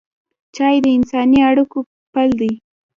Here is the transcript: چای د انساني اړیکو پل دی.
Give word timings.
چای 0.55 0.75
د 0.83 0.85
انساني 0.97 1.39
اړیکو 1.49 1.79
پل 2.13 2.29
دی. 2.39 2.53